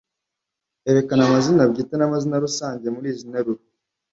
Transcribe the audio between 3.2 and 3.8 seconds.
nteruro.